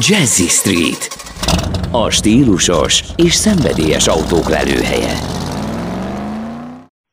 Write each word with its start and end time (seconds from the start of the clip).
Jazzy 0.00 0.48
Street. 0.48 1.16
A 1.90 2.10
stílusos 2.10 3.04
és 3.16 3.34
szenvedélyes 3.34 4.06
autók 4.06 4.48
lelőhelye. 4.48 5.18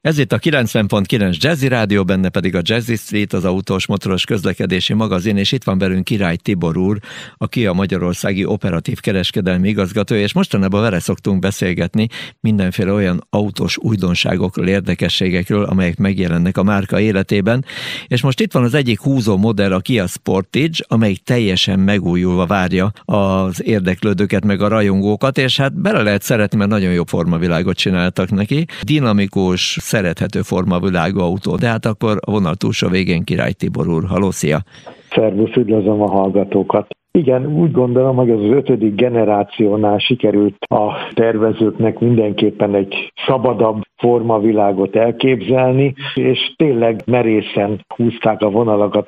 Ez 0.05 0.17
itt 0.17 0.31
a 0.31 0.39
90.9 0.39 1.37
Jazzy 1.37 1.67
Rádió, 1.67 2.03
benne 2.03 2.29
pedig 2.29 2.55
a 2.55 2.61
Jazzy 2.63 2.95
Street, 2.95 3.33
az 3.33 3.45
autós 3.45 3.87
motoros 3.87 4.25
közlekedési 4.25 4.93
magazin, 4.93 5.37
és 5.37 5.51
itt 5.51 5.63
van 5.63 5.77
velünk 5.77 6.03
Király 6.03 6.35
Tibor 6.35 6.77
úr, 6.77 6.99
aki 7.37 7.65
a 7.65 7.73
Magyarországi 7.73 8.45
Operatív 8.45 8.99
Kereskedelmi 8.99 9.69
Igazgatója, 9.69 10.21
és 10.21 10.33
mostanában 10.33 10.81
vele 10.81 10.99
szoktunk 10.99 11.39
beszélgetni 11.39 12.07
mindenféle 12.39 12.91
olyan 12.91 13.27
autós 13.29 13.77
újdonságokról, 13.77 14.67
érdekességekről, 14.67 15.63
amelyek 15.63 15.97
megjelennek 15.97 16.57
a 16.57 16.63
márka 16.63 16.99
életében. 16.99 17.65
És 18.07 18.21
most 18.21 18.39
itt 18.39 18.53
van 18.53 18.63
az 18.63 18.73
egyik 18.73 18.99
húzó 18.99 19.37
modell, 19.37 19.73
a 19.73 19.79
Kia 19.79 20.07
Sportage, 20.07 20.77
amelyik 20.87 21.23
teljesen 21.23 21.79
megújulva 21.79 22.45
várja 22.45 22.91
az 23.05 23.63
érdeklődőket, 23.63 24.45
meg 24.45 24.61
a 24.61 24.67
rajongókat, 24.67 25.37
és 25.37 25.57
hát 25.57 25.81
bele 25.81 26.01
lehet 26.01 26.21
szeretni, 26.21 26.57
mert 26.57 26.69
nagyon 26.69 26.93
jó 26.93 27.03
formavilágot 27.05 27.77
csináltak 27.77 28.31
neki. 28.31 28.65
Dinamikus, 28.81 29.77
szerethető 29.95 30.41
formavilágú 30.41 31.19
autó. 31.19 31.55
De 31.55 31.67
hát 31.67 31.85
akkor 31.85 32.17
a 32.25 32.31
vonal 32.31 32.55
túlsó 32.55 32.87
végén 32.87 33.23
Király 33.23 33.51
Tibor 33.51 33.87
úr. 33.87 34.03
Haló, 34.07 34.31
szia! 34.31 34.59
Szervusz, 35.09 35.55
üdvözlöm 35.55 36.01
a 36.01 36.09
hallgatókat! 36.09 36.87
Igen, 37.11 37.45
úgy 37.45 37.71
gondolom, 37.71 38.15
hogy 38.15 38.29
az 38.29 38.41
ötödik 38.41 38.95
generációnál 38.95 39.97
sikerült 39.97 40.55
a 40.59 40.91
tervezőknek 41.13 41.99
mindenképpen 41.99 42.75
egy 42.75 43.11
szabadabb 43.25 43.81
formavilágot 43.95 44.95
elképzelni, 44.95 45.93
és 46.15 46.53
tényleg 46.55 47.01
merészen 47.05 47.85
húzták 47.95 48.41
a 48.41 48.49
vonalakat. 48.49 49.07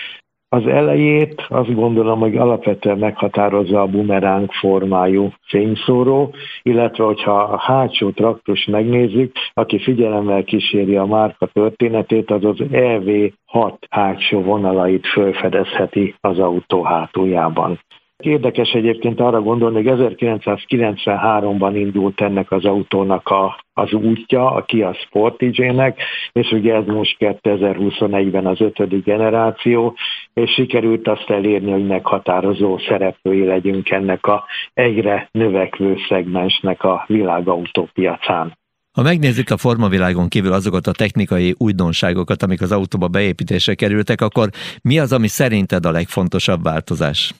Az 0.49 0.67
elejét 0.67 1.45
azt 1.49 1.73
gondolom, 1.73 2.19
hogy 2.19 2.37
alapvetően 2.37 2.97
meghatározza 2.97 3.81
a 3.81 3.87
bumeráng 3.87 4.51
formájú 4.51 5.33
fényszóró, 5.47 6.33
illetve 6.61 7.03
hogyha 7.03 7.39
a 7.41 7.57
hátsó 7.57 8.09
traktus 8.11 8.65
megnézzük, 8.65 9.31
aki 9.53 9.79
figyelemmel 9.79 10.43
kíséri 10.43 10.95
a 10.95 11.05
márka 11.05 11.45
történetét, 11.45 12.31
az 12.31 12.43
az 12.43 12.57
EV6 12.59 13.73
hátsó 13.89 14.41
vonalait 14.41 15.07
fölfedezheti 15.07 16.15
az 16.21 16.39
autó 16.39 16.83
hátuljában. 16.83 17.79
Érdekes 18.23 18.69
egyébként 18.69 19.19
arra 19.19 19.41
gondolni, 19.41 19.83
hogy 19.83 20.15
1993-ban 20.15 21.71
indult 21.73 22.21
ennek 22.21 22.51
az 22.51 22.65
autónak 22.65 23.27
a, 23.27 23.63
az 23.73 23.93
útja, 23.93 24.51
a 24.51 24.63
Kia 24.63 24.93
Sportage-nek, 24.93 26.01
és 26.31 26.51
ugye 26.51 26.75
ez 26.75 26.85
most 26.85 27.15
2021-ben 27.19 28.45
az 28.45 28.61
ötödik 28.61 29.03
generáció, 29.03 29.95
és 30.33 30.51
sikerült 30.51 31.07
azt 31.07 31.29
elérni, 31.29 31.71
hogy 31.71 31.85
meghatározó 31.85 32.77
szereplői 32.77 33.45
legyünk 33.45 33.89
ennek 33.89 34.25
a 34.25 34.43
egyre 34.73 35.29
növekvő 35.31 35.95
szegmensnek 36.09 36.83
a 36.83 37.03
világautópiacán. 37.07 38.57
Ha 38.91 39.03
megnézzük 39.03 39.49
a 39.49 39.57
formavilágon 39.57 40.27
kívül 40.27 40.53
azokat 40.53 40.87
a 40.87 40.91
technikai 40.91 41.55
újdonságokat, 41.57 42.43
amik 42.43 42.61
az 42.61 42.71
autóba 42.71 43.07
beépítésre 43.07 43.73
kerültek, 43.73 44.21
akkor 44.21 44.49
mi 44.81 44.99
az, 44.99 45.13
ami 45.13 45.27
szerinted 45.27 45.85
a 45.85 45.91
legfontosabb 45.91 46.63
változás? 46.63 47.33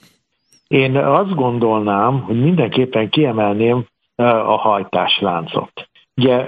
Én 0.68 0.96
azt 0.96 1.34
gondolnám, 1.34 2.22
hogy 2.22 2.40
mindenképpen 2.40 3.08
kiemelném 3.08 3.86
a 4.16 4.56
hajtásláncot. 4.56 5.88
Ugye 6.16 6.44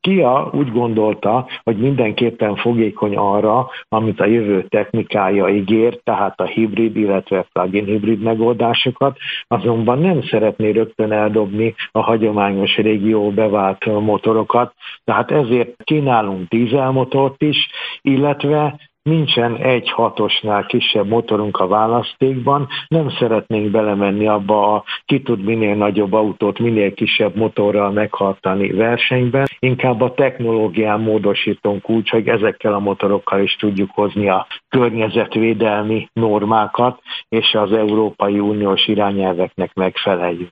Kia 0.00 0.50
úgy 0.52 0.72
gondolta, 0.72 1.46
hogy 1.62 1.76
mindenképpen 1.76 2.56
fogékony 2.56 3.16
arra, 3.16 3.70
amit 3.88 4.20
a 4.20 4.26
jövő 4.26 4.66
technikája 4.68 5.48
ígér, 5.48 6.00
tehát 6.02 6.40
a 6.40 6.44
hibrid, 6.44 6.96
illetve 6.96 7.46
plug-in 7.52 7.84
hibrid 7.84 8.20
megoldásokat, 8.20 9.18
azonban 9.46 9.98
nem 9.98 10.22
szeretné 10.22 10.70
rögtön 10.70 11.12
eldobni 11.12 11.74
a 11.92 12.00
hagyományos 12.00 12.76
régió 12.76 13.30
bevált 13.30 13.84
motorokat, 13.84 14.74
tehát 15.04 15.30
ezért 15.30 15.82
kínálunk 15.84 16.48
dízelmotort 16.48 17.42
is, 17.42 17.70
illetve 18.00 18.78
nincsen 19.08 19.56
egy 19.56 19.90
hatosnál 19.90 20.66
kisebb 20.66 21.08
motorunk 21.08 21.56
a 21.56 21.66
választékban, 21.66 22.68
nem 22.88 23.10
szeretnénk 23.18 23.70
belemenni 23.70 24.26
abba 24.26 24.74
a 24.74 24.84
ki 25.04 25.22
tud 25.22 25.44
minél 25.44 25.74
nagyobb 25.74 26.12
autót, 26.12 26.58
minél 26.58 26.94
kisebb 26.94 27.36
motorral 27.36 27.90
meghartani 27.90 28.70
versenyben, 28.70 29.46
inkább 29.58 30.00
a 30.00 30.14
technológián 30.14 31.00
módosítunk 31.00 31.90
úgy, 31.90 32.08
hogy 32.08 32.28
ezekkel 32.28 32.74
a 32.74 32.78
motorokkal 32.78 33.40
is 33.40 33.56
tudjuk 33.56 33.90
hozni 33.90 34.28
a 34.28 34.46
környezetvédelmi 34.68 36.08
normákat, 36.12 37.00
és 37.28 37.54
az 37.54 37.72
Európai 37.72 38.38
Uniós 38.38 38.86
irányelveknek 38.86 39.74
megfeleljük. 39.74 40.50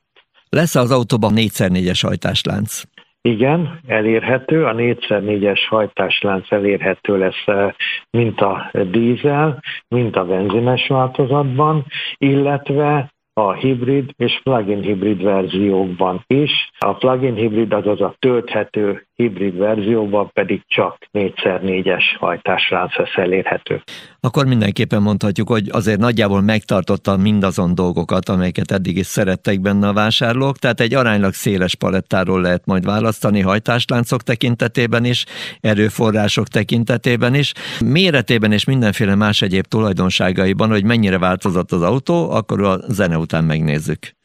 Lesz 0.48 0.74
az 0.74 0.90
autóban 0.90 1.32
4x4-es 1.36 2.00
hajtáslánc? 2.02 2.82
Igen, 3.26 3.80
elérhető, 3.86 4.64
a 4.64 4.74
4x4-es 4.74 5.60
hajtáslánc 5.68 6.52
elérhető 6.52 7.18
lesz 7.18 7.46
eh, 7.46 7.72
mint 8.10 8.40
a 8.40 8.70
dízel, 8.90 9.62
mint 9.88 10.16
a 10.16 10.24
benzines 10.24 10.86
változatban, 10.88 11.84
illetve 12.16 13.10
a 13.32 13.52
hibrid 13.52 14.10
és 14.16 14.40
plug-in 14.42 14.80
hibrid 14.80 15.22
verziókban 15.22 16.24
is. 16.26 16.70
A 16.78 16.94
plug-in 16.94 17.34
hibrid, 17.34 17.72
azaz 17.72 18.00
a 18.00 18.14
tölthető 18.18 19.06
hibrid 19.16 19.56
verzióban 19.56 20.30
pedig 20.32 20.62
csak 20.66 21.08
4x4-es 21.12 22.02
hajtásránc 22.18 22.92
elérhető. 23.14 23.82
Akkor 24.20 24.46
mindenképpen 24.46 25.02
mondhatjuk, 25.02 25.48
hogy 25.48 25.68
azért 25.70 25.98
nagyjából 25.98 26.40
megtartotta 26.40 27.16
mindazon 27.16 27.74
dolgokat, 27.74 28.28
amelyeket 28.28 28.70
eddig 28.70 28.96
is 28.96 29.06
szerettek 29.06 29.60
benne 29.60 29.88
a 29.88 29.92
vásárlók, 29.92 30.58
tehát 30.58 30.80
egy 30.80 30.94
aránylag 30.94 31.32
széles 31.32 31.74
palettáról 31.74 32.40
lehet 32.40 32.66
majd 32.66 32.84
választani 32.84 33.40
hajtásláncok 33.40 34.22
tekintetében 34.22 35.04
is, 35.04 35.24
erőforrások 35.60 36.48
tekintetében 36.48 37.34
is, 37.34 37.52
méretében 37.84 38.52
és 38.52 38.64
mindenféle 38.64 39.14
más 39.14 39.42
egyéb 39.42 39.66
tulajdonságaiban, 39.66 40.70
hogy 40.70 40.84
mennyire 40.84 41.18
változott 41.18 41.72
az 41.72 41.82
autó, 41.82 42.30
akkor 42.30 42.62
a 42.62 42.78
zene 42.88 43.18
után 43.18 43.44
megnézzük. 43.44 44.15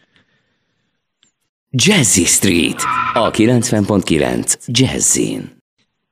Jazzy 1.73 2.25
Street, 2.25 2.81
a 3.13 3.31
90.9 3.31 4.55
Jazzin. 4.65 5.59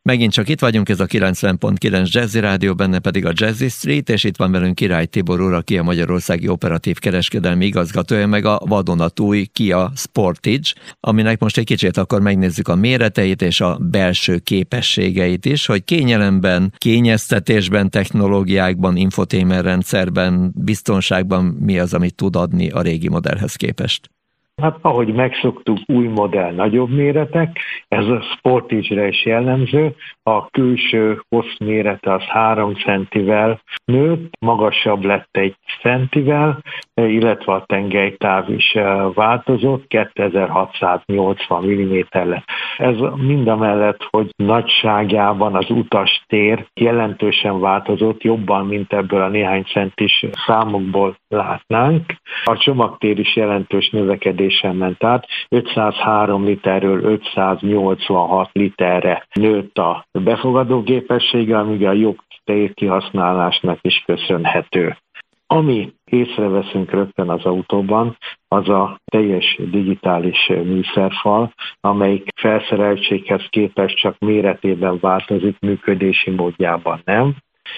Megint 0.01 0.31
csak 0.31 0.49
itt 0.49 0.59
vagyunk, 0.59 0.89
ez 0.89 0.99
a 0.99 1.05
90.9 1.05 2.11
Jazzy 2.11 2.39
Rádió, 2.39 2.73
benne 2.73 2.99
pedig 2.99 3.25
a 3.25 3.31
Jazzy 3.33 3.69
Street, 3.69 4.09
és 4.09 4.23
itt 4.23 4.37
van 4.37 4.51
velünk 4.51 4.75
Király 4.75 5.05
Tibor 5.05 5.41
úr, 5.41 5.53
aki 5.53 5.77
a 5.77 5.83
Magyarországi 5.83 6.47
Operatív 6.47 6.99
Kereskedelmi 6.99 7.65
igazgatója, 7.65 8.27
meg 8.27 8.45
a 8.45 8.61
vadonatúj 8.65 9.45
Kia 9.45 9.91
Sportage, 9.95 10.73
aminek 10.99 11.39
most 11.39 11.57
egy 11.57 11.65
kicsit 11.65 11.97
akkor 11.97 12.21
megnézzük 12.21 12.67
a 12.67 12.75
méreteit 12.75 13.41
és 13.41 13.61
a 13.61 13.77
belső 13.81 14.37
képességeit 14.37 15.45
is, 15.45 15.65
hogy 15.65 15.83
kényelemben, 15.83 16.73
kényeztetésben, 16.77 17.89
technológiákban, 17.89 18.97
infotainment 18.97 19.63
rendszerben, 19.63 20.51
biztonságban 20.55 21.43
mi 21.43 21.79
az, 21.79 21.93
amit 21.93 22.15
tud 22.15 22.35
adni 22.35 22.69
a 22.69 22.81
régi 22.81 23.09
modellhez 23.09 23.55
képest. 23.55 24.09
Hát 24.61 24.77
ahogy 24.81 25.13
megszoktuk, 25.13 25.77
új 25.85 26.07
modell, 26.07 26.51
nagyobb 26.51 26.89
méretek, 26.89 27.59
ez 27.87 28.05
a 28.05 28.21
Sportage-re 28.21 29.07
is 29.07 29.25
jellemző, 29.25 29.95
a 30.23 30.49
külső 30.49 31.21
hossz 31.29 31.57
mérete 31.59 32.13
az 32.13 32.23
3 32.23 32.73
centivel 32.73 33.61
nőtt, 33.85 34.33
magasabb 34.39 35.03
lett 35.03 35.27
egy 35.31 35.55
centivel, 35.81 36.61
illetve 36.93 37.53
a 37.53 37.63
tengelytáv 37.65 38.49
is 38.49 38.73
eh, 38.73 39.13
változott, 39.13 39.87
2680 39.87 41.63
mm 41.65 41.99
lett. 42.11 42.45
Ez 42.77 42.95
mind 43.15 43.47
a 43.47 43.55
mellett, 43.55 44.07
hogy 44.09 44.29
nagyságában 44.35 45.55
az 45.55 45.69
utas 45.69 46.23
tér 46.27 46.67
jelentősen 46.73 47.59
változott, 47.59 48.23
jobban, 48.23 48.65
mint 48.65 48.93
ebből 48.93 49.21
a 49.21 49.29
néhány 49.29 49.63
centis 49.63 50.25
számokból 50.45 51.17
látnánk. 51.27 52.13
A 52.43 52.57
csomagtér 52.57 53.19
is 53.19 53.35
jelentős 53.35 53.89
növekedésen 54.49 54.75
ment 54.75 55.03
át, 55.03 55.27
503 55.49 56.43
literről 56.45 57.03
586 57.03 58.49
literre 58.53 59.25
nőtt 59.33 59.77
a 59.77 60.05
befogadó 60.11 60.83
képessége, 60.83 61.57
amíg 61.57 61.85
a 61.85 61.91
jobb 61.91 62.17
kihasználásnak 62.73 63.79
is 63.81 64.03
köszönhető. 64.05 64.97
Ami 65.47 65.93
észreveszünk 66.05 66.91
rögtön 66.91 67.29
az 67.29 67.45
autóban, 67.45 68.17
az 68.47 68.69
a 68.69 68.99
teljes 69.05 69.59
digitális 69.71 70.47
műszerfal, 70.47 71.53
amelyik 71.81 72.27
felszereltséghez 72.35 73.45
képest 73.49 73.97
csak 73.97 74.19
méretében 74.19 74.97
változik, 75.01 75.59
működési 75.59 76.29
módjában 76.29 77.01
nem 77.03 77.35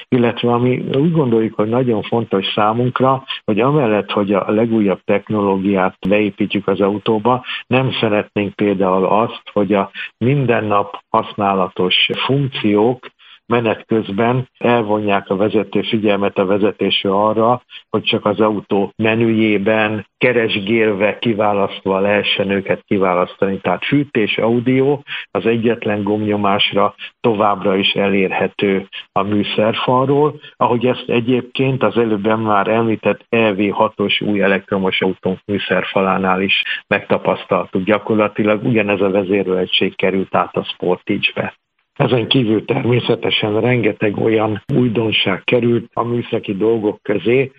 illetve 0.09 0.51
ami 0.51 0.83
úgy 0.93 1.11
gondoljuk, 1.11 1.55
hogy 1.55 1.67
nagyon 1.67 2.01
fontos 2.01 2.45
számunkra, 2.55 3.23
hogy 3.43 3.59
amellett, 3.59 4.11
hogy 4.11 4.33
a 4.33 4.51
legújabb 4.51 5.01
technológiát 5.05 5.95
beépítjük 6.07 6.67
az 6.67 6.81
autóba, 6.81 7.45
nem 7.67 7.91
szeretnénk 7.91 8.53
például 8.53 9.05
azt, 9.05 9.41
hogy 9.53 9.73
a 9.73 9.91
mindennap 10.17 10.97
használatos 11.09 12.09
funkciók 12.25 13.09
menet 13.51 13.85
közben 13.85 14.49
elvonják 14.57 15.29
a 15.29 15.35
vezető 15.35 15.81
figyelmet 15.81 16.37
a 16.37 16.45
vezetésre 16.45 17.09
arra, 17.09 17.61
hogy 17.89 18.03
csak 18.03 18.25
az 18.25 18.39
autó 18.39 18.93
menüjében 18.95 20.05
keresgélve, 20.17 21.19
kiválasztva 21.19 21.99
lehessen 21.99 22.49
őket 22.49 22.83
kiválasztani. 22.85 23.59
Tehát 23.59 23.85
fűtés, 23.85 24.37
audio 24.37 24.99
az 25.31 25.45
egyetlen 25.45 26.03
gomnyomásra 26.03 26.95
továbbra 27.19 27.75
is 27.75 27.91
elérhető 27.93 28.87
a 29.11 29.21
műszerfalról, 29.21 30.39
ahogy 30.55 30.85
ezt 30.85 31.05
egyébként 31.07 31.83
az 31.83 31.97
előbben 31.97 32.39
már 32.39 32.67
említett 32.67 33.25
EV6-os 33.29 34.23
új 34.23 34.41
elektromos 34.41 35.01
autó 35.01 35.37
műszerfalánál 35.45 36.41
is 36.41 36.63
megtapasztaltuk. 36.87 37.83
Gyakorlatilag 37.83 38.63
ugyanez 38.63 39.01
a 39.01 39.09
vezérőegység 39.09 39.95
került 39.95 40.35
át 40.35 40.55
a 40.55 40.63
Sportage-be. 40.63 41.53
Ezen 42.01 42.27
kívül 42.27 42.65
természetesen 42.65 43.61
rengeteg 43.61 44.17
olyan 44.17 44.63
újdonság 44.75 45.43
került 45.43 45.89
a 45.93 46.03
műszaki 46.03 46.55
dolgok 46.55 47.01
közé, 47.01 47.51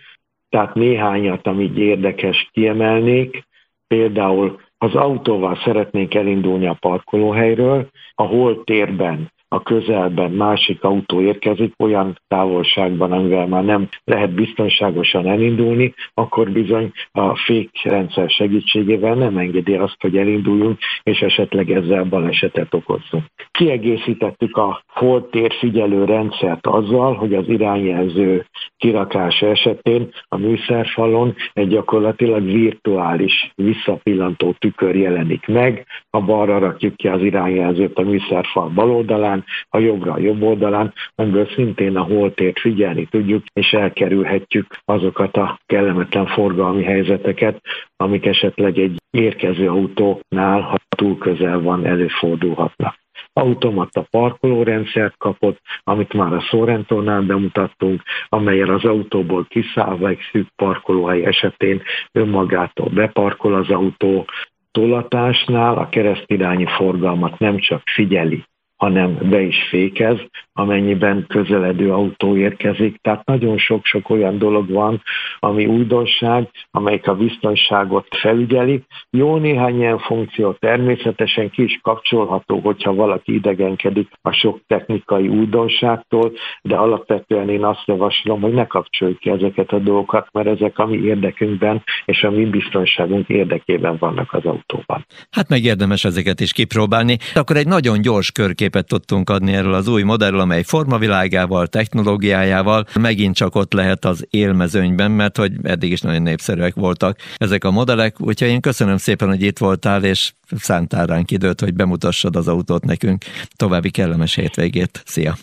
tehát 0.49 0.75
néhányat, 0.75 1.47
amit 1.47 1.77
érdekes 1.77 2.49
kiemelnék, 2.53 3.43
például 3.87 4.61
az 4.79 4.95
autóval 4.95 5.61
szeretnénk 5.65 6.15
elindulni 6.15 6.67
a 6.67 6.77
parkolóhelyről, 6.81 7.89
a 8.15 8.23
hol 8.23 8.65
térben 8.65 9.33
a 9.53 9.63
közelben 9.63 10.31
másik 10.31 10.85
autó 10.85 11.21
érkezik 11.21 11.73
olyan 11.79 12.19
távolságban, 12.29 13.13
amivel 13.13 13.47
már 13.47 13.65
nem 13.65 13.89
lehet 14.05 14.35
biztonságosan 14.35 15.27
elindulni, 15.27 15.95
akkor 16.15 16.51
bizony 16.51 16.93
a 17.11 17.37
fékrendszer 17.37 18.31
segítségével 18.31 19.15
nem 19.15 19.37
engedi 19.37 19.75
azt, 19.75 19.97
hogy 20.01 20.17
elinduljunk, 20.17 20.79
és 21.03 21.21
esetleg 21.21 21.71
ezzel 21.71 22.05
balesetet 22.05 22.75
okozzunk. 22.75 23.25
Kiegészítettük 23.51 24.57
a 24.57 24.83
holtér 24.87 25.53
figyelő 25.59 26.05
rendszert 26.05 26.67
azzal, 26.67 27.15
hogy 27.15 27.35
az 27.35 27.49
irányjelző 27.49 28.47
kirakása 28.77 29.47
esetén 29.47 30.09
a 30.29 30.37
műszerfalon 30.37 31.35
egy 31.53 31.69
gyakorlatilag 31.69 32.45
virtuális 32.45 33.53
visszapillantó 33.55 34.55
tükör 34.59 34.97
jelenik 34.97 35.47
meg, 35.47 35.87
a 36.11 36.21
balra 36.21 36.59
rakjuk 36.59 36.97
ki 36.97 37.09
az 37.09 37.23
irányjelzőt 37.23 37.99
a 37.99 38.03
műszerfal 38.03 38.69
bal 38.69 38.91
oldalán, 38.91 39.42
a 39.69 39.79
jobbra 39.79 40.13
a 40.13 40.19
jobb 40.19 40.43
oldalán, 40.43 40.93
amiből 41.15 41.49
szintén 41.55 41.97
a 41.97 42.03
holtért 42.03 42.61
figyelni 42.61 43.07
tudjuk, 43.07 43.45
és 43.53 43.73
elkerülhetjük 43.73 44.67
azokat 44.85 45.37
a 45.37 45.59
kellemetlen 45.67 46.27
forgalmi 46.27 46.83
helyzeteket, 46.83 47.61
amik 47.97 48.27
esetleg 48.27 48.79
egy 48.79 48.97
érkező 49.11 49.69
autónál, 49.69 50.61
ha 50.61 50.77
túl 50.97 51.19
közel 51.19 51.61
van, 51.61 51.87
előfordulhatnak 51.87 53.01
automata 53.33 54.07
parkolórendszert 54.11 55.17
kapott, 55.19 55.61
amit 55.83 56.13
már 56.13 56.33
a 56.33 56.41
Sorrentónál 56.41 57.23
bemutattunk, 57.23 58.03
amelyen 58.29 58.69
az 58.69 58.85
autóból 58.85 59.47
kiszállva 59.49 60.09
egy 60.09 60.21
szűk 60.31 60.49
parkolóhely 60.57 61.25
esetén 61.25 61.83
önmagától 62.13 62.89
beparkol 62.89 63.55
az 63.55 63.71
autó, 63.71 64.27
tolatásnál 64.71 65.79
a 65.79 65.89
keresztirányi 65.89 66.67
forgalmat 66.67 67.39
nem 67.39 67.59
csak 67.59 67.83
figyeli, 67.85 68.45
hanem 68.83 69.19
be 69.31 69.41
is 69.41 69.57
fékez, 69.69 70.19
amennyiben 70.53 71.25
közeledő 71.29 71.93
autó 71.93 72.37
érkezik. 72.37 72.97
Tehát 73.01 73.27
nagyon 73.27 73.59
sok-sok 73.59 74.11
olyan 74.11 74.39
dolog 74.39 74.71
van, 74.71 75.03
ami 75.39 75.67
újdonság, 75.67 76.51
amelyik 76.71 77.07
a 77.07 77.15
biztonságot 77.15 78.07
felügyeli. 78.11 78.83
Jó 79.11 79.37
néhány 79.37 79.79
ilyen 79.79 79.99
funkció 79.99 80.53
természetesen 80.53 81.51
ki 81.51 81.63
is 81.63 81.79
kapcsolható, 81.83 82.59
hogyha 82.59 82.95
valaki 82.95 83.35
idegenkedik 83.35 84.09
a 84.23 84.33
sok 84.33 84.61
technikai 84.67 85.29
újdonságtól, 85.29 86.33
de 86.63 86.77
alapvetően 86.77 87.49
én 87.49 87.65
azt 87.65 87.87
javaslom, 87.87 88.41
hogy 88.41 88.53
ne 88.53 88.67
kapcsoljuk 88.67 89.19
ki 89.19 89.31
ezeket 89.31 89.71
a 89.71 89.79
dolgokat, 89.79 90.29
mert 90.33 90.49
ezek 90.49 90.79
a 90.79 90.87
mi 90.87 90.97
érdekünkben 90.97 91.83
és 92.05 92.23
a 92.23 92.31
mi 92.31 92.45
biztonságunk 92.45 93.29
érdekében 93.29 93.97
vannak 93.99 94.33
az 94.33 94.45
autóban. 94.45 95.07
Hát 95.31 95.49
meg 95.49 95.65
érdemes 95.65 96.05
ezeket 96.05 96.41
is 96.41 96.53
kipróbálni. 96.53 97.17
Akkor 97.35 97.57
egy 97.57 97.67
nagyon 97.67 98.01
gyors 98.01 98.33
körképet 98.73 98.87
tudtunk 98.87 99.31
adni 99.31 99.53
erről 99.53 99.75
az 99.75 99.89
új 99.89 100.03
modellről, 100.03 100.41
amely 100.41 100.63
formavilágával, 100.63 101.67
technológiájával 101.67 102.85
megint 103.01 103.35
csak 103.35 103.55
ott 103.55 103.73
lehet 103.73 104.05
az 104.05 104.27
élmezőnyben, 104.31 105.11
mert 105.11 105.37
hogy 105.37 105.53
eddig 105.63 105.93
is 105.93 106.01
nagyon 106.01 106.23
népszerűek 106.23 106.75
voltak 106.75 107.17
ezek 107.37 107.65
a 107.65 107.71
modellek, 107.71 108.21
úgyhogy 108.21 108.49
én 108.49 108.61
köszönöm 108.61 108.97
szépen, 108.97 109.29
hogy 109.29 109.43
itt 109.43 109.59
voltál, 109.59 110.05
és 110.05 110.33
szántál 110.57 111.07
ránk 111.07 111.31
időt, 111.31 111.61
hogy 111.61 111.75
bemutassad 111.75 112.37
az 112.37 112.49
autót 112.49 112.85
nekünk. 112.85 113.25
További 113.57 113.91
kellemes 113.91 114.35
hétvégét. 114.35 115.03
Szia! 115.05 115.35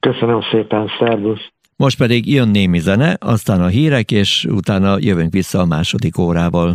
Köszönöm 0.00 0.40
szépen, 0.50 0.90
szervusz! 0.98 1.50
Most 1.76 1.98
pedig 1.98 2.32
jön 2.32 2.48
némi 2.48 2.78
zene, 2.78 3.16
aztán 3.20 3.62
a 3.62 3.66
hírek, 3.66 4.10
és 4.10 4.44
utána 4.50 4.96
jövünk 5.00 5.32
vissza 5.32 5.58
a 5.58 5.66
második 5.66 6.18
órával. 6.18 6.74